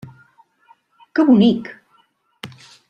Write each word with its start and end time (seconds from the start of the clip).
Que 1.13 1.27
bonic! 1.29 1.71